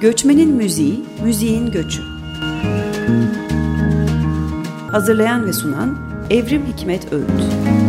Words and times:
Göçmenin 0.00 0.54
Müziği, 0.54 1.04
Müziğin 1.24 1.70
Göçü. 1.70 2.02
Hazırlayan 4.90 5.46
ve 5.46 5.52
sunan 5.52 5.98
Evrim 6.30 6.66
Hikmet 6.66 7.12
Öğüt. 7.12 7.87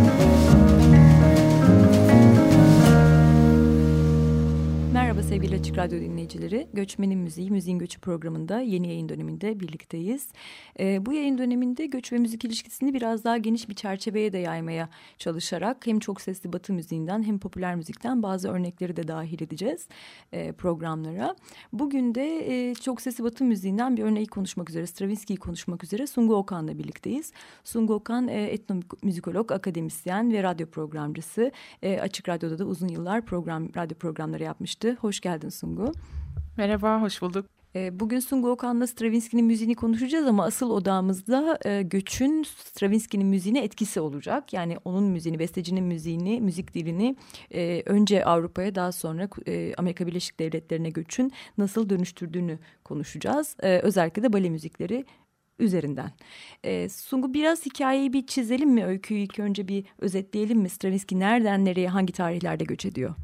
Sevgili 5.30 5.56
Açık 5.56 5.78
Radyo 5.78 6.00
dinleyicileri. 6.00 6.68
Göçmenin 6.72 7.18
Müziği, 7.18 7.50
Müziğin 7.50 7.78
Göçü 7.78 8.00
programında 8.00 8.60
yeni 8.60 8.88
yayın 8.88 9.08
döneminde 9.08 9.60
birlikteyiz. 9.60 10.28
Ee, 10.80 11.06
bu 11.06 11.12
yayın 11.12 11.38
döneminde 11.38 11.86
göç 11.86 12.12
ve 12.12 12.18
müzik 12.18 12.44
ilişkisini 12.44 12.94
biraz 12.94 13.24
daha 13.24 13.38
geniş 13.38 13.68
bir 13.68 13.74
çerçeveye 13.74 14.32
de 14.32 14.38
yaymaya 14.38 14.88
çalışarak 15.18 15.86
hem 15.86 15.98
çok 15.98 16.20
sesli 16.20 16.52
batı 16.52 16.72
müziğinden 16.72 17.22
hem 17.22 17.38
popüler 17.38 17.74
müzikten 17.74 18.22
bazı 18.22 18.48
örnekleri 18.48 18.96
de 18.96 19.08
dahil 19.08 19.42
edeceğiz 19.42 19.88
e, 20.32 20.52
programlara. 20.52 21.36
Bugün 21.72 22.14
de 22.14 22.68
e, 22.70 22.74
çok 22.74 23.00
sesli 23.00 23.24
batı 23.24 23.44
müziğinden 23.44 23.96
bir 23.96 24.02
örneği 24.02 24.26
konuşmak 24.26 24.70
üzere, 24.70 24.86
Stravinsky'yi 24.86 25.38
konuşmak 25.38 25.84
üzere 25.84 26.06
Sungu 26.06 26.34
Okan'la 26.34 26.78
birlikteyiz. 26.78 27.32
Sungu 27.64 27.94
Okan 27.94 28.28
e, 28.28 28.42
etnomüzikolog, 28.42 29.52
akademisyen 29.52 30.32
ve 30.32 30.42
radyo 30.42 30.66
programcısı. 30.66 31.52
E, 31.82 32.00
Açık 32.00 32.28
Radyo'da 32.28 32.58
da 32.58 32.64
uzun 32.64 32.88
yıllar 32.88 33.26
program 33.26 33.74
radyo 33.76 33.98
programları 33.98 34.42
yapmıştı. 34.42 34.96
Hoş 35.00 35.19
geldin 35.22 35.48
Sungu. 35.48 35.92
Merhaba, 36.56 37.02
hoş 37.02 37.22
bulduk. 37.22 37.46
Ee, 37.76 38.00
bugün 38.00 38.20
Sungu 38.20 38.50
Okan'la 38.50 38.86
Stravinsky'nin 38.86 39.44
müziğini 39.44 39.74
konuşacağız 39.74 40.26
ama 40.26 40.44
asıl 40.44 40.70
odamızda 40.70 41.58
e, 41.64 41.82
göçün 41.82 42.42
Stravinsky'nin 42.42 43.26
müziğine 43.26 43.64
etkisi 43.64 44.00
olacak. 44.00 44.52
Yani 44.52 44.76
onun 44.84 45.04
müziğini, 45.04 45.38
bestecinin 45.38 45.84
müziğini, 45.84 46.40
müzik 46.40 46.74
dilini 46.74 47.16
e, 47.54 47.82
önce 47.86 48.24
Avrupa'ya 48.24 48.74
daha 48.74 48.92
sonra 48.92 49.28
e, 49.46 49.74
Amerika 49.78 50.06
Birleşik 50.06 50.40
Devletleri'ne 50.40 50.90
göçün 50.90 51.32
nasıl 51.58 51.90
dönüştürdüğünü 51.90 52.58
konuşacağız. 52.84 53.56
Özellikle 53.62 54.22
de 54.22 54.32
bale 54.32 54.50
müzikleri 54.50 55.04
üzerinden. 55.58 56.12
Sungu 56.88 57.34
biraz 57.34 57.66
hikayeyi 57.66 58.12
bir 58.12 58.26
çizelim 58.26 58.70
mi? 58.70 58.84
Öyküyü 58.84 59.20
ilk 59.20 59.38
önce 59.38 59.68
bir 59.68 59.84
özetleyelim 59.98 60.58
mi? 60.58 60.68
Stravinsky 60.68 61.20
nereden 61.20 61.64
nereye 61.64 61.88
hangi 61.88 62.12
tarihlerde 62.12 62.64
göç 62.64 62.86
ediyor? 62.86 63.14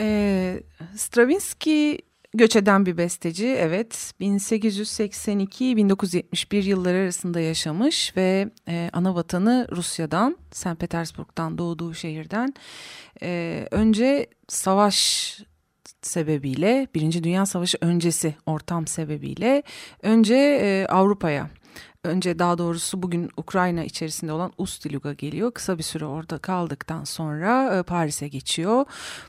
Ee, 0.00 0.62
Stravinsky 0.96 1.98
göç 2.34 2.56
eden 2.56 2.86
bir 2.86 2.96
besteci 2.96 3.46
evet 3.46 4.12
1882-1971 4.20 6.56
yılları 6.56 6.96
arasında 6.96 7.40
yaşamış 7.40 8.16
ve 8.16 8.50
e, 8.68 8.90
ana 8.92 9.14
vatanı 9.14 9.68
Rusya'dan 9.72 10.36
St. 10.52 10.76
Petersburg'dan 10.78 11.58
doğduğu 11.58 11.94
şehirden 11.94 12.54
e, 13.22 13.68
önce 13.70 14.26
savaş 14.48 15.36
sebebiyle 16.02 16.88
Birinci 16.94 17.24
Dünya 17.24 17.46
Savaşı 17.46 17.78
öncesi 17.80 18.34
ortam 18.46 18.86
sebebiyle 18.86 19.62
önce 20.02 20.36
e, 20.36 20.86
Avrupa'ya 20.88 21.50
önce 22.04 22.38
daha 22.38 22.58
doğrusu 22.58 23.02
bugün 23.02 23.30
Ukrayna 23.36 23.84
içerisinde 23.84 24.32
olan 24.32 24.52
Ustilug'a 24.58 25.12
geliyor. 25.12 25.52
Kısa 25.52 25.78
bir 25.78 25.82
süre 25.82 26.04
orada 26.04 26.38
kaldıktan 26.38 27.04
sonra 27.04 27.78
e, 27.78 27.82
Paris'e 27.82 28.28
geçiyor. 28.28 28.84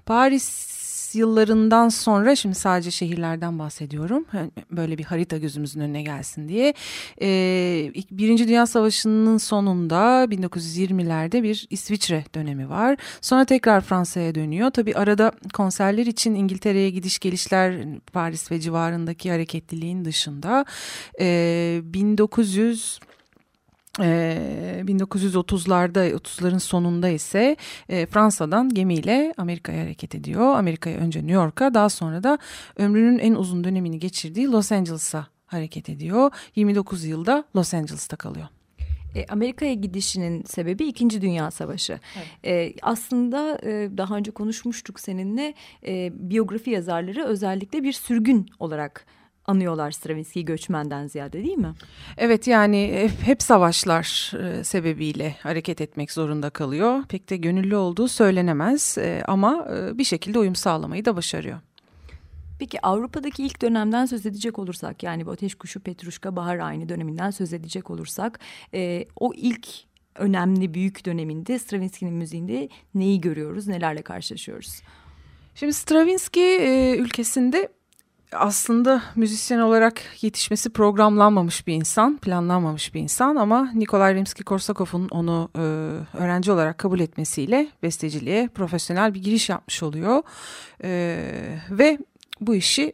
Paris 0.05 0.80
yıllarından 1.15 1.89
sonra 1.89 2.35
şimdi 2.35 2.55
sadece 2.55 2.91
şehirlerden 2.91 3.59
bahsediyorum. 3.59 4.25
Böyle 4.71 4.97
bir 4.97 5.03
harita 5.03 5.37
gözümüzün 5.37 5.81
önüne 5.81 6.01
gelsin 6.01 6.49
diye. 6.49 6.73
Birinci 8.11 8.47
Dünya 8.47 8.65
Savaşı'nın 8.65 9.37
sonunda 9.37 10.25
1920'lerde 10.25 11.43
bir 11.43 11.67
İsviçre 11.69 12.25
dönemi 12.35 12.69
var. 12.69 12.97
Sonra 13.21 13.45
tekrar 13.45 13.81
Fransa'ya 13.81 14.35
dönüyor. 14.35 14.69
Tabii 14.71 14.95
arada 14.95 15.31
konserler 15.53 16.05
için 16.05 16.35
İngiltere'ye 16.35 16.89
gidiş 16.89 17.19
gelişler 17.19 17.85
Paris 18.13 18.51
ve 18.51 18.59
civarındaki 18.59 19.31
hareketliliğin 19.31 20.05
dışında. 20.05 20.65
Ee, 21.19 21.81
1900 21.83 22.99
ee, 23.01 23.11
1930'larda 23.99 26.11
30'ların 26.11 26.59
sonunda 26.59 27.09
ise 27.09 27.55
e, 27.89 28.05
Fransa'dan 28.05 28.69
gemiyle 28.69 29.33
Amerika'ya 29.37 29.83
hareket 29.83 30.15
ediyor. 30.15 30.55
Amerika'ya 30.55 30.97
önce 30.97 31.19
New 31.19 31.33
York'a 31.33 31.73
daha 31.73 31.89
sonra 31.89 32.23
da 32.23 32.37
ömrünün 32.77 33.19
en 33.19 33.35
uzun 33.35 33.63
dönemini 33.63 33.99
geçirdiği 33.99 34.47
Los 34.47 34.71
Angeles'a 34.71 35.27
hareket 35.45 35.89
ediyor. 35.89 36.31
29 36.55 37.05
yılda 37.05 37.43
Los 37.55 37.73
Angeles'ta 37.73 38.15
kalıyor. 38.15 38.47
E, 39.15 39.25
Amerika'ya 39.25 39.73
gidişinin 39.73 40.43
sebebi 40.43 40.85
İkinci 40.85 41.21
Dünya 41.21 41.51
Savaşı. 41.51 41.99
Evet. 42.17 42.27
E, 42.45 42.73
aslında 42.81 43.59
e, 43.63 43.89
daha 43.97 44.15
önce 44.15 44.31
konuşmuştuk 44.31 44.99
seninle 44.99 45.53
e, 45.87 46.11
biyografi 46.29 46.69
yazarları 46.69 47.25
özellikle 47.25 47.83
bir 47.83 47.93
sürgün 47.93 48.49
olarak 48.59 49.05
anıyorlar 49.45 49.91
Stravinsky'yi 49.91 50.45
göçmenden 50.45 51.07
ziyade 51.07 51.43
değil 51.43 51.57
mi? 51.57 51.73
Evet 52.17 52.47
yani 52.47 53.09
hep 53.23 53.41
savaşlar 53.41 54.31
e, 54.43 54.63
sebebiyle 54.63 55.35
hareket 55.43 55.81
etmek 55.81 56.11
zorunda 56.11 56.49
kalıyor. 56.49 57.03
Pek 57.09 57.29
de 57.29 57.37
gönüllü 57.37 57.75
olduğu 57.75 58.07
söylenemez 58.07 58.97
e, 58.97 59.23
ama 59.27 59.67
e, 59.75 59.97
bir 59.97 60.03
şekilde 60.03 60.39
uyum 60.39 60.55
sağlamayı 60.55 61.05
da 61.05 61.15
başarıyor. 61.15 61.59
Peki 62.59 62.85
Avrupa'daki 62.85 63.43
ilk 63.43 63.61
dönemden 63.61 64.05
söz 64.05 64.25
edecek 64.25 64.59
olursak 64.59 65.03
yani 65.03 65.25
bu 65.25 65.31
Ateş 65.31 65.55
Kuşu, 65.55 65.79
Petruşka, 65.79 66.35
Bahar 66.35 66.59
Ayni 66.59 66.89
döneminden 66.89 67.31
söz 67.31 67.53
edecek 67.53 67.89
olursak 67.89 68.39
o 69.19 69.33
ilk 69.35 69.67
önemli 70.15 70.73
büyük 70.73 71.05
döneminde 71.05 71.59
Stravinsky'nin 71.59 72.13
müziğinde 72.13 72.69
neyi 72.95 73.21
görüyoruz, 73.21 73.67
nelerle 73.67 74.01
karşılaşıyoruz? 74.01 74.81
Şimdi 75.55 75.73
Stravinsky 75.73 76.97
ülkesinde 76.99 77.69
aslında 78.33 79.03
müzisyen 79.15 79.59
olarak 79.59 80.01
yetişmesi 80.21 80.69
programlanmamış 80.69 81.67
bir 81.67 81.73
insan, 81.73 82.17
planlanmamış 82.17 82.93
bir 82.93 82.99
insan 82.99 83.35
ama 83.35 83.71
Nikolay 83.73 84.15
Rimski-Korsakov'un 84.15 85.07
onu 85.09 85.49
e, 85.55 85.61
öğrenci 86.17 86.51
olarak 86.51 86.77
kabul 86.77 86.99
etmesiyle 86.99 87.67
besteciliğe 87.83 88.47
profesyonel 88.47 89.13
bir 89.13 89.23
giriş 89.23 89.49
yapmış 89.49 89.83
oluyor. 89.83 90.23
E, 90.83 90.91
ve 91.69 91.97
bu 92.41 92.55
işi 92.55 92.93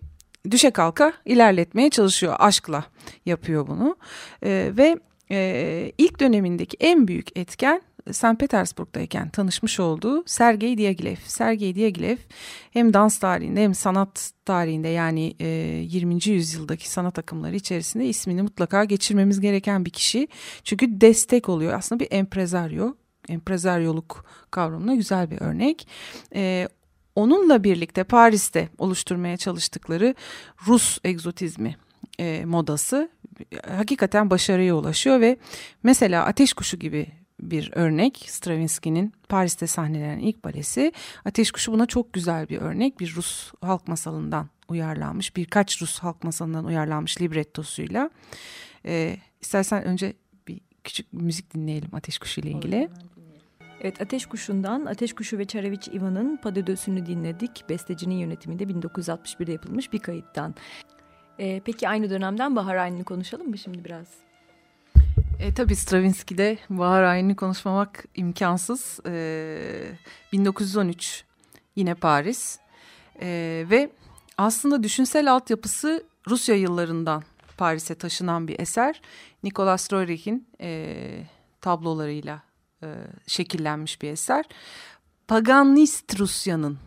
düşe 0.51 0.71
kalka 0.71 1.13
ilerletmeye 1.25 1.89
çalışıyor, 1.89 2.35
aşkla 2.39 2.83
yapıyor 3.25 3.67
bunu. 3.67 3.95
E, 4.43 4.71
ve 4.77 4.99
e, 5.31 5.91
ilk 5.97 6.19
dönemindeki 6.19 6.77
en 6.79 7.07
büyük 7.07 7.37
etken 7.37 7.81
St. 8.11 8.39
Petersburg'dayken 8.39 9.29
tanışmış 9.29 9.79
olduğu 9.79 10.23
Sergey 10.25 10.77
Diaghilev. 10.77 11.15
Sergey 11.25 11.75
Diaghilev 11.75 12.17
hem 12.71 12.93
dans 12.93 13.19
tarihinde 13.19 13.63
hem 13.63 13.75
sanat 13.75 14.31
tarihinde 14.45 14.87
yani 14.87 15.35
e, 15.39 15.47
20. 15.47 16.27
yüzyıldaki 16.27 16.89
sanat 16.89 17.19
akımları 17.19 17.55
içerisinde 17.55 18.05
ismini 18.05 18.41
mutlaka 18.41 18.85
geçirmemiz 18.85 19.39
gereken 19.39 19.85
bir 19.85 19.89
kişi. 19.89 20.27
Çünkü 20.63 21.01
destek 21.01 21.49
oluyor. 21.49 21.73
Aslında 21.73 21.99
bir 21.99 22.07
emprezaryo. 22.11 22.93
Emprezaryoluk 23.29 24.25
kavramına 24.51 24.95
güzel 24.95 25.31
bir 25.31 25.41
örnek. 25.41 25.87
E, 26.35 26.67
onunla 27.15 27.63
birlikte 27.63 28.03
Paris'te 28.03 28.69
oluşturmaya 28.77 29.37
çalıştıkları 29.37 30.15
Rus 30.67 30.99
egzotizmi 31.03 31.77
e, 32.19 32.45
modası 32.45 33.09
hakikaten 33.67 34.29
başarıya 34.29 34.75
ulaşıyor 34.75 35.21
ve 35.21 35.37
mesela 35.83 36.25
Ateş 36.25 36.53
Kuşu 36.53 36.77
gibi 36.77 37.07
bir 37.41 37.71
örnek. 37.75 38.25
Stravinsky'nin 38.27 39.13
Paris'te 39.29 39.67
sahnelenen 39.67 40.19
ilk 40.19 40.43
balesi. 40.43 40.91
Ateş 41.25 41.51
Kuşu 41.51 41.71
buna 41.71 41.85
çok 41.85 42.13
güzel 42.13 42.49
bir 42.49 42.57
örnek. 42.57 42.99
Bir 42.99 43.15
Rus 43.15 43.51
halk 43.61 43.87
masalından 43.87 44.49
uyarlanmış, 44.69 45.35
birkaç 45.35 45.81
Rus 45.81 45.99
halk 45.99 46.23
masalından 46.23 46.65
uyarlanmış 46.65 47.21
librettosuyla. 47.21 48.09
Ee, 48.85 49.17
istersen 49.41 49.83
önce 49.83 50.13
bir 50.47 50.61
küçük 50.83 51.13
müzik 51.13 51.53
dinleyelim 51.53 51.89
Ateş 51.95 52.17
Kuşu 52.17 52.41
ile 52.41 52.49
ilgili. 52.49 52.89
Evet 53.81 54.01
Ateş 54.01 54.25
Kuşu'ndan 54.25 54.85
Ateş 54.85 55.13
Kuşu 55.13 55.37
ve 55.37 55.45
Çareviç 55.45 55.87
Ivan'ın 55.87 56.37
Padödös'ünü 56.37 57.05
dinledik. 57.05 57.63
Bestecinin 57.69 58.15
yönetiminde 58.15 58.63
1961'de 58.63 59.51
yapılmış 59.51 59.93
bir 59.93 59.99
kayıttan. 59.99 60.55
Ee, 61.39 61.61
peki 61.65 61.89
aynı 61.89 62.09
dönemden 62.09 62.55
Bahar 62.55 62.75
Ayni'ni 62.75 63.03
konuşalım 63.03 63.49
mı 63.49 63.57
şimdi 63.57 63.85
biraz? 63.85 64.26
E, 65.39 65.53
tabii 65.53 65.75
Stravinsky'de 65.75 66.57
Bahar 66.69 67.03
Ayin'i 67.03 67.35
konuşmamak 67.35 68.05
imkansız. 68.15 68.99
E, 69.05 69.91
1913 70.31 71.23
yine 71.75 71.95
Paris 71.95 72.59
e, 73.21 73.65
ve 73.69 73.89
aslında 74.37 74.83
düşünsel 74.83 75.31
altyapısı 75.31 76.03
Rusya 76.27 76.55
yıllarından 76.55 77.23
Paris'e 77.57 77.95
taşınan 77.95 78.47
bir 78.47 78.59
eser. 78.59 79.01
Nicolas 79.43 79.93
Roerich'in 79.93 80.47
e, 80.61 80.97
tablolarıyla 81.61 82.41
e, 82.83 82.87
şekillenmiş 83.27 84.01
bir 84.01 84.09
eser. 84.09 84.45
Paganist 85.27 86.19
Rusya'nın 86.19 86.77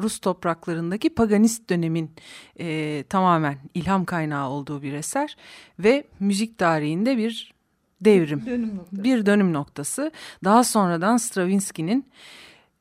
Rus 0.00 0.18
topraklarındaki 0.18 1.14
paganist 1.14 1.70
dönemin 1.70 2.10
e, 2.60 3.04
tamamen 3.08 3.58
ilham 3.74 4.04
kaynağı 4.04 4.48
olduğu 4.48 4.82
bir 4.82 4.92
eser 4.92 5.36
ve 5.78 6.04
müzik 6.20 6.58
tarihinde 6.58 7.16
bir 7.16 7.55
devrim. 8.00 8.46
Dönüm 8.46 8.80
bir 8.92 9.26
dönüm 9.26 9.52
noktası. 9.52 10.12
Daha 10.44 10.64
sonradan 10.64 11.16
Stravinsky'nin 11.16 12.06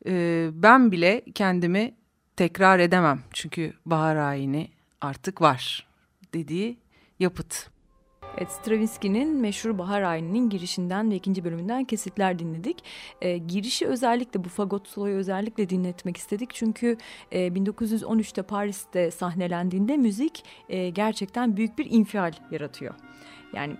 e, 0.06 0.48
ben 0.54 0.92
bile 0.92 1.22
kendimi 1.36 1.94
tekrar 2.36 2.80
edemem 2.80 3.20
çünkü 3.34 3.74
bahar 3.86 4.16
ayini 4.16 4.68
artık 5.02 5.42
var 5.42 5.88
dediği 6.34 6.78
yapıt. 7.20 7.75
Evet, 8.38 8.52
Stravinsky'nin 8.52 9.42
meşhur 9.42 9.78
Bahar 9.78 10.02
Ayini'nin 10.02 10.50
girişinden 10.50 11.12
ve 11.12 11.16
ikinci 11.16 11.44
bölümünden 11.44 11.84
kesitler 11.84 12.40
dinledik. 12.40 12.84
E, 13.22 13.38
girişi 13.38 13.88
özellikle 13.88 14.44
bu 14.44 14.50
fagot 14.50 14.88
soloyu 14.88 15.16
özellikle 15.16 15.70
dinletmek 15.70 16.18
istedik. 16.18 16.54
Çünkü 16.54 16.98
e, 17.32 17.48
1913'te 17.48 18.42
Paris'te 18.42 19.12
sahnelendiğinde 19.12 19.98
müzik 19.98 20.44
e, 20.70 20.90
gerçekten 20.90 21.58
büyük 21.58 21.78
bir 21.78 21.92
infial 21.92 22.32
yaratıyor. 22.52 22.94
Yani 23.54 23.74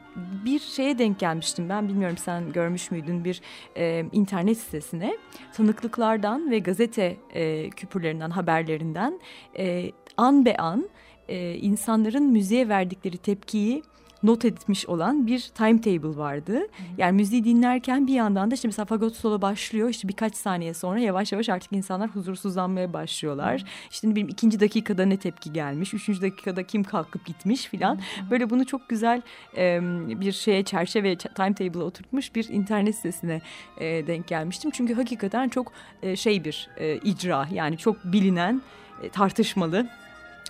bir 0.46 0.60
şeye 0.60 0.98
denk 0.98 1.20
gelmiştim 1.20 1.70
ben 1.70 1.88
bilmiyorum 1.88 2.18
sen 2.18 2.52
görmüş 2.52 2.92
müydün 2.92 3.26
bir 3.26 3.42
e, 3.78 4.06
internet 4.12 4.58
sitesine 4.58 5.18
tanıklıklardan 5.54 6.52
ve 6.52 6.60
gazete 6.60 7.18
e, 7.34 7.70
küpürlerinden 7.70 8.30
haberlerinden 8.30 9.20
e, 9.58 9.92
an 10.18 10.46
be 10.46 10.58
an 10.58 10.90
e, 11.28 11.54
insanların 11.54 12.24
müziğe 12.24 12.70
verdikleri 12.70 13.18
tepkiyi 13.18 13.84
not 14.26 14.46
etmiş 14.46 14.86
olan 14.86 15.28
bir 15.28 15.40
timetable 15.40 16.18
vardı. 16.18 16.68
Yani 16.98 17.16
müziği 17.16 17.44
dinlerken 17.44 18.08
bir 18.08 18.14
yandan 18.14 18.52
da 18.52 18.56
işte 18.56 18.68
mesela 18.68 18.86
fagot 18.86 19.16
solo 19.16 19.42
başlıyor. 19.42 19.90
İşte 19.90 20.08
birkaç 20.08 20.36
saniye 20.36 20.74
sonra 20.74 21.00
yavaş 21.00 21.32
yavaş 21.32 21.50
artık 21.50 21.72
insanlar 21.74 22.10
huzursuzlanmaya 22.10 22.94
başlıyorlar. 22.94 23.62
Hı. 23.62 23.66
İşte 23.92 24.10
bileyim 24.10 24.30
ikinci 24.30 24.60
dakikada 24.60 25.06
ne 25.06 25.18
tepki 25.18 25.54
gelmiş, 25.54 25.94
üçüncü 25.94 26.22
dakikada 26.22 26.64
kim 26.64 26.84
kalkıp 26.84 27.26
gitmiş 27.26 27.66
filan. 27.66 28.00
Böyle 28.32 28.50
bunu 28.50 28.66
çok 28.66 28.90
güzel 28.90 29.22
e, 29.58 29.80
bir 30.22 30.32
şeye 30.32 30.64
çerçeve 30.64 31.16
timetable'a 31.16 31.84
oturtmuş 31.84 32.36
bir 32.36 32.50
internet 32.50 32.96
sitesine 32.96 33.42
e, 33.78 34.08
denk 34.08 34.28
gelmiştim. 34.28 34.72
Çünkü 34.72 34.94
hakikaten 34.94 35.50
çok 35.50 35.72
e, 36.02 36.16
şey 36.16 36.44
bir 36.44 36.70
e, 36.78 36.98
icra 36.98 37.48
yani 37.52 37.78
çok 37.78 38.04
bilinen 38.04 38.62
e, 39.04 39.10
tartışmalı 39.10 39.88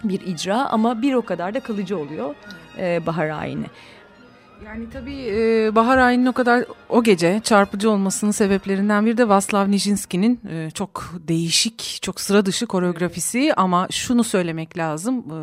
bir 0.03 0.21
icra 0.21 0.65
ama 0.69 1.01
bir 1.01 1.13
o 1.13 1.21
kadar 1.21 1.53
da 1.53 1.59
kalıcı 1.59 1.97
oluyor 1.97 2.35
e, 2.77 3.05
bahar 3.05 3.29
ayini. 3.29 3.65
Yani 4.65 4.89
tabii 4.89 5.27
e, 5.27 5.75
Bahar 5.75 5.97
Ayini'nin 5.97 6.25
o 6.25 6.33
kadar 6.33 6.65
o 6.89 7.03
gece 7.03 7.41
çarpıcı 7.43 7.91
olmasının 7.91 8.31
sebeplerinden 8.31 9.05
biri 9.05 9.17
de 9.17 9.29
Vaslav 9.29 9.71
Nijinsky'nin 9.71 10.39
e, 10.49 10.71
çok 10.71 11.13
değişik, 11.27 11.99
çok 12.01 12.21
sıra 12.21 12.45
dışı 12.45 12.65
koreografisi 12.65 13.53
ama 13.57 13.87
şunu 13.91 14.23
söylemek 14.23 14.77
lazım 14.77 15.17
e, 15.19 15.37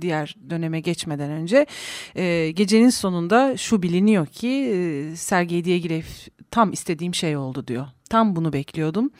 diğer 0.00 0.36
döneme 0.50 0.80
geçmeden 0.80 1.30
önce. 1.30 1.66
E, 2.14 2.50
gecenin 2.50 2.90
sonunda 2.90 3.56
şu 3.56 3.82
biliniyor 3.82 4.26
ki 4.26 4.48
e, 4.48 5.16
Sergei 5.16 5.64
Diaghilev 5.64 6.04
tam 6.50 6.72
istediğim 6.72 7.14
şey 7.14 7.36
oldu 7.36 7.66
diyor. 7.66 7.86
Tam 8.10 8.36
bunu 8.36 8.52
bekliyordum. 8.52 9.10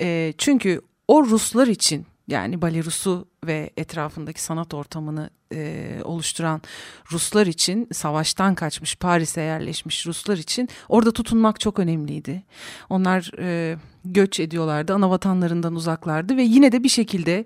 E, 0.00 0.34
çünkü 0.38 0.80
o 1.08 1.24
Ruslar 1.26 1.66
için 1.66 2.06
yani 2.28 2.62
Balerus'u 2.62 3.28
ve 3.46 3.70
etrafındaki 3.76 4.42
sanat 4.42 4.74
ortamını 4.74 5.30
e, 5.52 5.90
oluşturan 6.04 6.62
Ruslar 7.12 7.46
için 7.46 7.88
savaştan 7.92 8.54
kaçmış 8.54 8.96
Paris'e 8.96 9.40
yerleşmiş 9.40 10.06
Ruslar 10.06 10.36
için 10.36 10.68
orada 10.88 11.12
tutunmak 11.12 11.60
çok 11.60 11.78
önemliydi. 11.78 12.42
Onlar 12.90 13.30
e, 13.38 13.76
göç 14.04 14.40
ediyorlardı 14.40 14.94
ana 14.94 15.10
vatanlarından 15.10 15.74
uzaklardı 15.74 16.36
ve 16.36 16.42
yine 16.42 16.72
de 16.72 16.84
bir 16.84 16.88
şekilde 16.88 17.44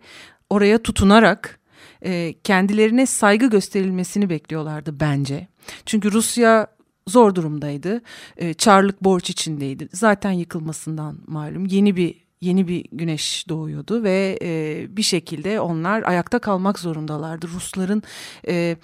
oraya 0.50 0.82
tutunarak 0.82 1.60
e, 2.02 2.34
kendilerine 2.44 3.06
saygı 3.06 3.50
gösterilmesini 3.50 4.30
bekliyorlardı 4.30 5.00
bence. 5.00 5.48
Çünkü 5.86 6.12
Rusya 6.12 6.66
zor 7.06 7.34
durumdaydı. 7.34 8.02
E, 8.36 8.54
Çarlık 8.54 9.04
borç 9.04 9.30
içindeydi. 9.30 9.88
Zaten 9.92 10.32
yıkılmasından 10.32 11.18
malum. 11.26 11.66
Yeni 11.66 11.96
bir 11.96 12.27
yeni 12.40 12.68
bir 12.68 12.84
güneş 12.92 13.48
doğuyordu 13.48 14.02
ve 14.02 14.38
e, 14.42 14.86
bir 14.96 15.02
şekilde 15.02 15.60
onlar 15.60 16.02
ayakta 16.02 16.38
kalmak 16.38 16.78
zorundalardı. 16.78 17.48
Rusların 17.48 18.02
e, 18.48 18.76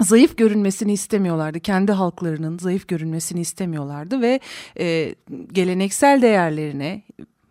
zayıf 0.00 0.36
görünmesini 0.36 0.92
istemiyorlardı. 0.92 1.60
Kendi 1.60 1.92
halklarının 1.92 2.58
zayıf 2.58 2.88
görünmesini 2.88 3.40
istemiyorlardı 3.40 4.20
ve 4.20 4.40
e, 4.78 5.14
geleneksel 5.52 6.22
değerlerine 6.22 7.02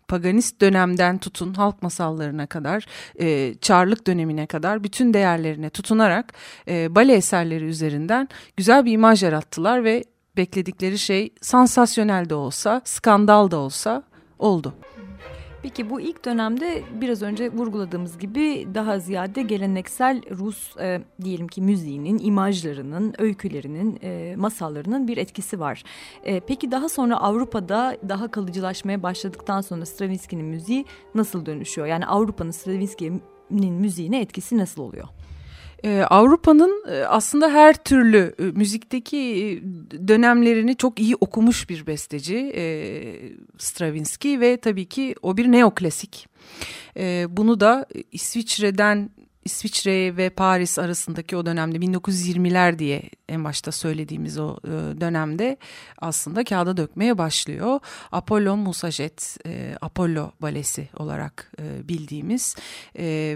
paganist 0.07 0.61
dönemden 0.61 1.17
tutun 1.17 1.53
halk 1.53 1.83
masallarına 1.83 2.47
kadar, 2.47 2.85
e, 3.19 3.55
çarlık 3.61 4.07
dönemine 4.07 4.45
kadar 4.45 4.83
bütün 4.83 5.13
değerlerine 5.13 5.69
tutunarak 5.69 6.33
e, 6.67 6.95
bale 6.95 7.13
eserleri 7.13 7.65
üzerinden 7.65 8.27
güzel 8.57 8.85
bir 8.85 8.91
imaj 8.91 9.23
yarattılar 9.23 9.83
ve 9.83 10.03
bekledikleri 10.37 10.99
şey 10.99 11.33
sansasyonel 11.41 12.29
de 12.29 12.35
olsa, 12.35 12.81
skandal 12.85 13.51
da 13.51 13.57
olsa 13.57 14.03
oldu. 14.39 14.73
Peki 15.63 15.89
bu 15.89 16.01
ilk 16.01 16.25
dönemde 16.25 16.83
biraz 17.01 17.21
önce 17.21 17.51
vurguladığımız 17.51 18.17
gibi 18.17 18.67
daha 18.73 18.99
ziyade 18.99 19.41
geleneksel 19.41 20.21
Rus 20.31 20.77
e, 20.77 21.01
diyelim 21.23 21.47
ki 21.47 21.61
müziğinin, 21.61 22.19
imajlarının, 22.23 23.13
öykülerinin, 23.17 23.99
e, 24.03 24.35
masallarının 24.35 25.07
bir 25.07 25.17
etkisi 25.17 25.59
var. 25.59 25.83
E, 26.23 26.39
peki 26.39 26.71
daha 26.71 26.89
sonra 26.89 27.17
Avrupa'da 27.17 27.97
daha 28.09 28.31
kalıcılaşmaya 28.31 29.03
başladıktan 29.03 29.61
sonra 29.61 29.85
Stravinsky'nin 29.85 30.45
müziği 30.45 30.85
nasıl 31.15 31.45
dönüşüyor? 31.45 31.87
Yani 31.87 32.05
Avrupa'nın 32.05 32.51
Stravinsky'nin 32.51 33.73
müziğine 33.73 34.21
etkisi 34.21 34.57
nasıl 34.57 34.81
oluyor? 34.81 35.07
Ee, 35.83 36.01
Avrupa'nın 36.01 36.83
e, 36.91 37.05
aslında 37.05 37.49
her 37.49 37.83
türlü 37.83 38.35
e, 38.39 38.43
müzikteki 38.43 39.17
e, 39.17 40.07
dönemlerini 40.07 40.75
çok 40.75 40.99
iyi 40.99 41.15
okumuş 41.15 41.69
bir 41.69 41.87
besteci 41.87 42.53
e, 42.55 42.63
Stravinsky 43.57 44.39
ve 44.39 44.57
tabii 44.57 44.85
ki 44.85 45.15
o 45.21 45.37
bir 45.37 45.51
neoklasik. 45.51 46.27
E, 46.97 47.25
bunu 47.29 47.59
da 47.59 47.85
İsviçre'den 48.11 49.09
İsviçre 49.49 50.17
ve 50.17 50.29
Paris 50.29 50.79
arasındaki 50.79 51.37
o 51.37 51.45
dönemde 51.45 51.77
1920'ler 51.77 52.79
diye 52.79 53.01
en 53.29 53.43
başta 53.43 53.71
söylediğimiz 53.71 54.37
o 54.37 54.57
e, 54.63 55.01
dönemde 55.01 55.57
aslında 55.97 56.43
kağıda 56.43 56.77
dökmeye 56.77 57.17
başlıyor. 57.17 57.79
Apollon 58.11 58.59
Musajet, 58.59 59.37
e, 59.45 59.75
Apollo 59.81 60.31
balesi 60.41 60.89
olarak 60.97 61.51
e, 61.59 61.87
bildiğimiz 61.87 62.55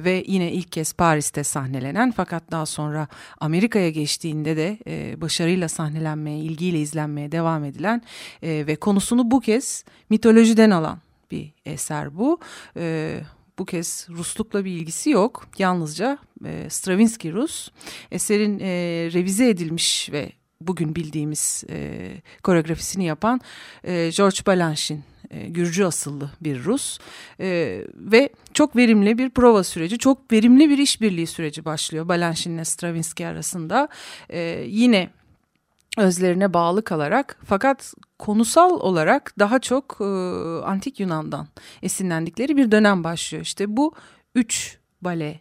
ve 0.04 0.24
yine 0.28 0.52
ilk 0.52 0.72
kez 0.72 0.94
Paris'te 0.94 1.44
sahnelenen 1.44 2.12
fakat 2.12 2.52
daha 2.52 2.66
sonra 2.66 3.08
Amerika'ya 3.40 3.90
geçtiğinde 3.90 4.58
de 4.58 4.78
başarıyla 5.22 5.68
sahnelenmeye, 5.68 6.40
ilgiyle 6.40 6.80
izlenmeye 6.80 7.32
devam 7.32 7.64
edilen 7.64 8.02
ve 8.44 8.76
konusunu 8.76 9.32
bu 9.32 9.40
kez 9.40 9.86
mitolojiden 10.10 10.70
alan 10.70 11.00
bir 11.32 11.54
eser 11.66 12.18
bu. 12.18 12.40
E, 12.78 13.20
bu 13.64 13.66
kez 13.66 14.08
Ruslukla 14.10 14.66
bir 14.66 14.72
ilgisi 14.72 15.10
yok. 15.10 15.48
Yalnızca 15.58 16.18
e, 16.46 16.70
Stravinsky 16.70 17.34
Rus. 17.34 17.70
Eserin 18.12 18.60
e, 18.60 18.68
revize 19.14 19.50
edilmiş 19.50 20.10
ve 20.12 20.32
bugün 20.62 20.96
bildiğimiz 20.96 21.64
e, 21.70 22.10
koreografisini 22.44 23.06
yapan 23.06 23.42
e, 23.84 24.10
George 24.18 24.38
Balanchine 24.48 25.02
e, 25.32 25.48
Gürcü 25.48 25.84
asıllı 25.84 26.32
bir 26.42 26.64
Rus 26.64 27.00
e, 27.40 27.82
ve 27.96 28.30
çok 28.54 28.76
verimli 28.76 29.18
bir 29.18 29.30
prova 29.30 29.64
süreci, 29.64 29.98
çok 29.98 30.32
verimli 30.32 30.70
bir 30.70 30.78
işbirliği 30.78 31.28
süreci 31.28 31.66
başlıyor 31.66 32.08
Balanchine 32.08 32.56
ile 32.56 32.66
Stravinsky 32.66 33.30
arasında. 33.30 33.88
E, 34.30 34.64
yine 34.68 35.10
özlerine 35.98 36.54
bağlı 36.54 36.84
kalarak 36.84 37.38
fakat 37.46 37.94
konusal 38.20 38.80
olarak 38.80 39.34
daha 39.40 39.60
çok 39.60 39.98
e, 40.02 40.04
antik 40.66 41.00
Yunan'dan 41.00 41.48
esinlendikleri 41.82 42.58
bir 42.58 42.72
dönem 42.72 43.04
başlıyor. 43.04 43.44
İşte 43.44 43.78
bu 43.78 43.94
üç 44.36 44.78
bale 45.02 45.40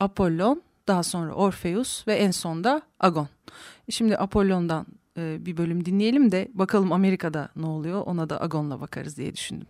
Apollon, 0.00 0.62
daha 0.88 1.02
sonra 1.02 1.32
Orpheus 1.32 2.08
ve 2.08 2.14
en 2.14 2.30
sonda 2.30 2.82
Agon. 3.00 3.28
Şimdi 3.90 4.16
Apollon'dan 4.16 4.86
e, 5.16 5.46
bir 5.46 5.56
bölüm 5.56 5.84
dinleyelim 5.84 6.32
de 6.32 6.48
bakalım 6.54 6.92
Amerika'da 6.92 7.48
ne 7.56 7.66
oluyor 7.66 8.02
ona 8.06 8.30
da 8.30 8.42
Agon'la 8.42 8.80
bakarız 8.80 9.16
diye 9.16 9.34
düşündüm. 9.34 9.66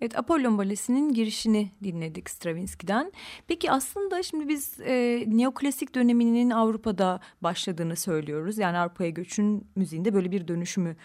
Evet 0.00 0.18
Apollon 0.18 0.58
Balesi'nin 0.58 1.12
girişini 1.12 1.70
dinledik 1.84 2.30
Stravinsky'den. 2.30 3.12
Peki 3.46 3.70
aslında 3.70 4.22
şimdi 4.22 4.48
biz 4.48 4.80
e, 4.80 5.24
neoklasik 5.26 5.94
döneminin 5.94 6.50
Avrupa'da 6.50 7.20
başladığını 7.40 7.96
söylüyoruz. 7.96 8.58
Yani 8.58 8.78
Avrupa'ya 8.78 9.10
göçün 9.10 9.66
müziğinde 9.76 10.14
böyle 10.14 10.30
bir 10.30 10.48
dönüşümü 10.48 10.96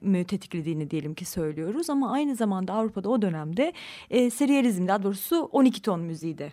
mü 0.00 0.24
tetiklediğini 0.24 0.90
diyelim 0.90 1.14
ki 1.14 1.24
söylüyoruz. 1.24 1.90
Ama 1.90 2.12
aynı 2.12 2.36
zamanda 2.36 2.72
Avrupa'da 2.72 3.08
o 3.08 3.22
dönemde 3.22 3.72
e, 4.10 4.30
serializm 4.30 4.88
daha 4.88 5.02
doğrusu 5.02 5.48
12 5.52 5.82
ton 5.82 6.00
müziği 6.00 6.38
de 6.38 6.52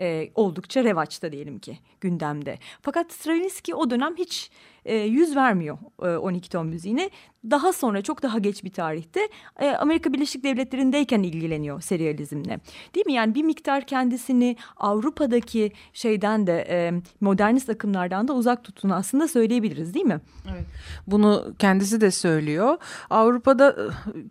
e, 0.00 0.30
oldukça 0.34 0.84
revaçta 0.84 1.32
diyelim 1.32 1.58
ki 1.58 1.78
gündemde. 2.00 2.58
Fakat 2.82 3.12
Stravinsky 3.12 3.74
o 3.74 3.90
dönem 3.90 4.16
hiç 4.16 4.50
e, 4.86 4.96
yüz 4.96 5.36
vermiyor 5.36 5.78
e, 6.02 6.06
12 6.16 6.50
ton 6.50 6.66
müziğine. 6.66 7.10
Daha 7.50 7.72
sonra 7.72 8.02
çok 8.02 8.22
daha 8.22 8.38
geç 8.38 8.64
bir 8.64 8.72
tarihte 8.72 9.20
e, 9.60 9.68
Amerika 9.70 10.12
Birleşik 10.12 10.44
Devletleri'ndeyken 10.44 11.22
ilgileniyor 11.22 11.80
serializmle. 11.80 12.60
Değil 12.94 13.06
mi? 13.06 13.12
Yani 13.12 13.34
bir 13.34 13.42
miktar 13.42 13.86
kendisini 13.86 14.56
Avrupa'daki 14.76 15.72
şeyden 15.92 16.46
de 16.46 16.66
e, 16.68 16.92
modernist 17.20 17.70
akımlardan 17.70 18.28
da 18.28 18.32
uzak 18.34 18.64
tuttuğunu 18.64 18.94
aslında 18.94 19.28
söyleyebiliriz 19.28 19.94
değil 19.94 20.06
mi? 20.06 20.20
Evet. 20.52 20.64
Bunu 21.06 21.54
kendisi 21.58 22.00
de 22.00 22.10
söylüyor. 22.10 22.76
Avrupa'da 23.10 23.76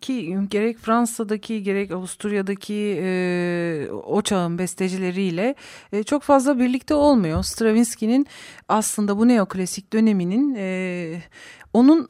ki 0.02 0.38
gerek 0.50 0.78
Fransa'daki 0.78 1.64
gerek 1.64 1.92
Avusturya'daki 1.92 3.00
e, 3.02 3.88
o 3.92 4.22
çağın 4.22 4.58
bestecileriyle 4.58 5.56
e, 5.92 6.04
çok 6.04 6.24
fazla 6.24 6.60
birlikte 6.60 6.94
olmuyor. 6.94 7.44
Stravinsky'nin 7.44 8.28
aslında 8.68 9.18
bu 9.18 9.28
neoklasik 9.28 9.94
döneminin 9.94 10.45
e, 10.54 11.22
onun 11.74 12.08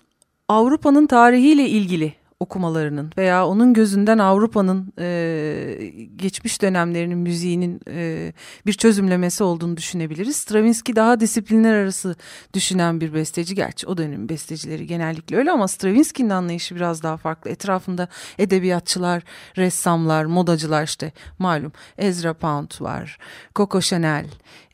Avrupa'nın 0.48 1.08
tarihiyle 1.08 1.70
ilgili 1.70 2.13
okumalarının 2.39 3.12
veya 3.18 3.48
onun 3.48 3.74
gözünden 3.74 4.18
Avrupa'nın 4.18 4.94
e, 5.00 5.92
geçmiş 6.15 6.62
dönemlerinin 6.62 7.18
müziğinin 7.18 7.82
e, 7.89 8.34
bir 8.65 8.74
çözümlemesi 8.74 9.44
olduğunu 9.44 9.77
düşünebiliriz. 9.77 10.36
Stravinsky 10.36 10.96
daha 10.96 11.20
disiplinler 11.20 11.74
arası 11.74 12.15
düşünen 12.54 13.01
bir 13.01 13.13
besteci. 13.13 13.56
Gerçi 13.56 13.88
o 13.88 13.98
dönemin 13.98 14.30
bestecileri 14.30 14.88
genellikle 14.88 15.38
öyle 15.38 15.51
ama 15.51 15.68
Stravinsky'nin 15.68 16.30
anlayışı 16.30 16.75
biraz 16.75 17.04
daha 17.04 17.18
farklı. 17.18 17.51
Etrafında 17.51 18.08
edebiyatçılar, 18.38 19.24
ressamlar, 19.58 20.25
modacılar 20.25 20.84
işte 20.84 21.12
malum 21.39 21.72
Ezra 21.98 22.34
Pound 22.34 22.72
var, 22.82 23.18
Coco 23.56 23.82
Chanel, 23.82 24.25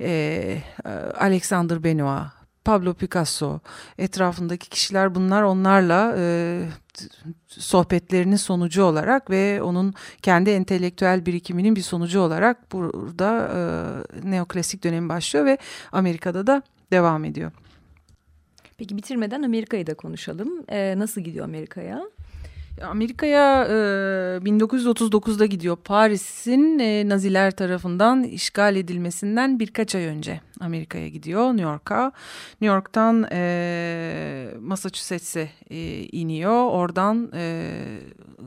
e, 0.01 0.57
Alexander 1.19 1.83
Benoit, 1.83 2.40
Pablo 2.65 2.93
Picasso 2.93 3.59
etrafındaki 3.97 4.69
kişiler 4.69 5.15
bunlar 5.15 5.43
onlarla 5.43 6.15
e, 6.17 6.63
sohbetlerinin 7.47 8.35
sonucu 8.35 8.83
olarak 8.83 9.29
ve 9.29 9.61
onun 9.61 9.93
kendi 10.21 10.49
entelektüel 10.49 11.25
birikiminin 11.25 11.75
bir 11.75 11.81
sonucu 11.81 12.19
olarak 12.19 12.71
burada 12.71 13.51
e, 13.53 14.31
neoklasik 14.31 14.83
dönemi 14.83 15.09
başlıyor 15.09 15.45
ve 15.45 15.57
Amerika'da 15.91 16.47
da 16.47 16.61
devam 16.91 17.25
ediyor. 17.25 17.51
Peki 18.77 18.97
bitirmeden 18.97 19.43
Amerika'yı 19.43 19.87
da 19.87 19.93
konuşalım. 19.93 20.63
E, 20.69 20.99
nasıl 20.99 21.21
gidiyor 21.21 21.45
Amerika'ya? 21.45 22.03
Amerika'ya 22.83 23.65
e, 23.65 23.71
1939'da 24.43 25.45
gidiyor. 25.45 25.75
Paris'in 25.75 26.79
e, 26.79 27.09
Naziler 27.09 27.51
tarafından 27.51 28.23
işgal 28.23 28.75
edilmesinden 28.75 29.59
birkaç 29.59 29.95
ay 29.95 30.05
önce 30.05 30.41
Amerika'ya 30.61 31.07
gidiyor, 31.07 31.51
New 31.51 31.69
York'a. 31.69 32.11
New 32.61 32.75
York'tan 32.75 33.27
e, 33.31 34.47
Massachusetts'e 34.59 35.49
e, 35.69 36.03
iniyor. 36.03 36.71
Oradan 36.71 37.31
e, 37.35 37.71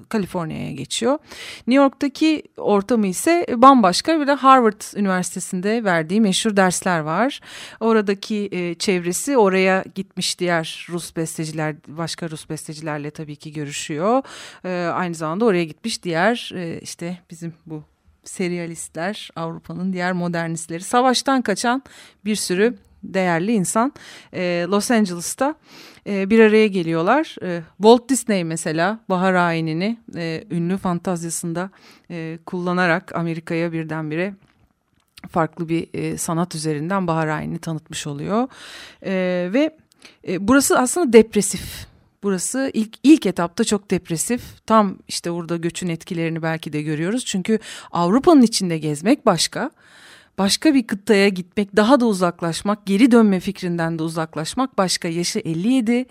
Kaliforniya'ya 0.09 0.73
geçiyor. 0.73 1.19
New 1.67 1.83
York'taki 1.83 2.43
ortamı 2.57 3.07
ise 3.07 3.47
bambaşka. 3.57 4.21
Bir 4.21 4.27
de 4.27 4.33
Harvard 4.33 4.97
Üniversitesi'nde 4.97 5.85
verdiği 5.85 6.21
meşhur 6.21 6.57
dersler 6.57 7.01
var. 7.01 7.41
Oradaki 7.81 8.49
e, 8.53 8.75
çevresi 8.75 9.39
oraya 9.39 9.85
gitmiş 9.95 10.39
diğer 10.39 10.87
Rus 10.91 11.17
besteciler, 11.17 11.77
başka 11.89 12.31
Rus 12.31 12.51
bestecilerle 12.51 13.11
tabii 13.11 13.37
ki 13.37 13.53
görüşüyor. 13.53 14.23
E, 14.65 14.91
aynı 14.95 15.15
zamanda 15.15 15.45
oraya 15.45 15.65
gitmiş 15.65 16.03
diğer 16.03 16.51
e, 16.55 16.81
işte 16.81 17.19
bizim 17.31 17.55
bu 17.67 17.83
serialistler, 18.25 19.31
Avrupa'nın 19.37 19.93
diğer 19.93 20.13
modernistleri, 20.13 20.83
savaştan 20.83 21.43
kaçan 21.43 21.83
bir 22.25 22.37
sürü 22.37 22.75
değerli 23.05 23.53
insan 23.53 23.93
e, 24.35 24.67
Los 24.69 24.91
Angeles'ta 24.91 25.55
e, 26.07 26.31
bir 26.31 26.41
araya 26.41 26.67
geliyorlar. 26.67 27.37
E, 27.43 27.63
Walt 27.77 28.09
Disney 28.09 28.45
mesela 28.45 28.99
bahar 29.09 29.35
ayinini 29.35 29.99
e, 30.17 30.45
ünlü 30.51 30.77
fantazyasında 30.77 31.71
e, 32.11 32.39
kullanarak 32.47 33.15
Amerika'ya 33.15 33.73
birdenbire 33.73 34.35
farklı 35.31 35.69
bir 35.69 35.89
e, 35.95 36.19
sanat 36.19 36.55
üzerinden 36.55 37.07
bahar 37.07 37.29
ayinini 37.29 37.59
tanıtmış 37.59 38.07
oluyor. 38.07 38.49
E, 39.03 39.13
ve 39.53 39.77
e, 40.29 40.49
burası 40.49 40.79
aslında 40.79 41.13
depresif 41.13 41.87
Burası 42.25 42.71
ilk 42.75 42.97
ilk 43.03 43.27
etapta 43.27 43.65
çok 43.65 43.91
depresif. 43.91 44.43
Tam 44.67 44.99
işte 45.09 45.33
burada 45.33 45.57
göçün 45.57 45.89
etkilerini 45.89 46.43
belki 46.43 46.73
de 46.73 46.83
görüyoruz. 46.83 47.25
Çünkü 47.25 47.59
Avrupa'nın 47.93 48.43
içinde 48.43 48.79
gezmek 48.79 49.27
başka 49.27 49.71
başka 50.39 50.75
bir 50.75 50.87
kıtaya 50.87 51.29
gitmek, 51.29 51.77
daha 51.77 52.01
da 52.01 52.07
uzaklaşmak, 52.07 52.87
geri 52.87 53.11
dönme 53.11 53.41
fikrinden 53.41 53.99
de 53.99 54.03
uzaklaşmak 54.03 54.79
başka. 54.79 55.09
Yaşı 55.09 55.39
57 55.39 55.93
e, 55.93 56.07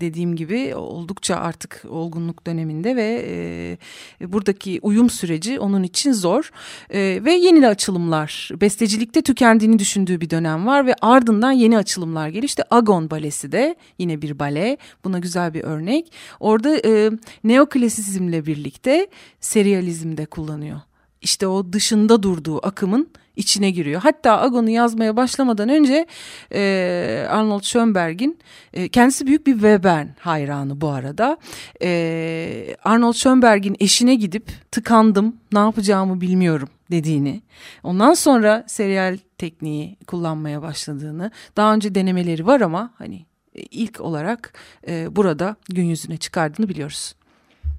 dediğim 0.00 0.36
gibi 0.36 0.74
oldukça 0.74 1.36
artık 1.36 1.82
olgunluk 1.88 2.46
döneminde 2.46 2.96
ve 2.96 3.24
e, 3.28 4.32
buradaki 4.32 4.78
uyum 4.82 5.10
süreci 5.10 5.60
onun 5.60 5.82
için 5.82 6.12
zor. 6.12 6.50
E, 6.90 7.20
ve 7.24 7.32
yeni 7.32 7.68
açılımlar, 7.68 8.50
bestecilikte 8.60 9.22
tükendiğini 9.22 9.78
düşündüğü 9.78 10.20
bir 10.20 10.30
dönem 10.30 10.66
var 10.66 10.86
ve 10.86 10.94
ardından 11.02 11.52
yeni 11.52 11.78
açılımlar 11.78 12.28
geliyor. 12.28 12.44
İşte 12.44 12.64
Agon 12.70 13.10
Balesi 13.10 13.52
de 13.52 13.76
yine 13.98 14.22
bir 14.22 14.38
bale, 14.38 14.76
buna 15.04 15.18
güzel 15.18 15.54
bir 15.54 15.64
örnek. 15.64 16.12
Orada 16.40 16.76
e, 16.84 17.10
neoklasizmle 17.44 18.46
birlikte 18.46 19.08
serializm 19.40 20.16
de 20.16 20.26
kullanıyor 20.26 20.80
işte 21.20 21.46
o 21.46 21.72
dışında 21.72 22.22
durduğu 22.22 22.66
akımın 22.66 23.08
içine 23.36 23.70
giriyor. 23.70 24.00
Hatta 24.00 24.40
Agon'u 24.40 24.70
yazmaya 24.70 25.16
başlamadan 25.16 25.68
önce 25.68 26.06
e, 26.54 27.26
Arnold 27.30 27.62
Schönberg'in 27.62 28.38
e, 28.72 28.88
kendisi 28.88 29.26
büyük 29.26 29.46
bir 29.46 29.52
Webern 29.52 30.06
hayranı 30.18 30.80
bu 30.80 30.88
arada. 30.88 31.36
E, 31.82 32.76
Arnold 32.84 33.14
Schönberg'in 33.14 33.76
eşine 33.80 34.14
gidip 34.14 34.52
tıkandım 34.70 35.36
ne 35.52 35.58
yapacağımı 35.58 36.20
bilmiyorum 36.20 36.68
dediğini. 36.90 37.42
Ondan 37.82 38.14
sonra 38.14 38.64
serial 38.66 39.18
tekniği 39.38 39.96
kullanmaya 40.06 40.62
başladığını. 40.62 41.30
Daha 41.56 41.74
önce 41.74 41.94
denemeleri 41.94 42.46
var 42.46 42.60
ama 42.60 42.90
hani 42.98 43.26
e, 43.54 43.62
ilk 43.62 44.00
olarak 44.00 44.52
e, 44.88 45.16
burada 45.16 45.56
gün 45.68 45.84
yüzüne 45.84 46.16
çıkardığını 46.16 46.68
biliyoruz. 46.68 47.14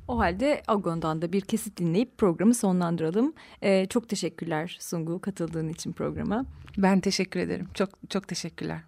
O 0.07 0.19
halde 0.19 0.61
Agon'dan 0.67 1.21
da 1.21 1.33
bir 1.33 1.41
kesit 1.41 1.77
dinleyip 1.77 2.17
programı 2.17 2.53
sonlandıralım. 2.53 3.33
Ee, 3.61 3.85
çok 3.85 4.09
teşekkürler 4.09 4.77
Sungu 4.79 5.21
katıldığın 5.21 5.69
için 5.69 5.91
programa. 5.91 6.45
Ben 6.77 6.99
teşekkür 6.99 7.39
ederim. 7.39 7.67
Çok 7.73 7.89
çok 8.09 8.27
teşekkürler. 8.27 8.81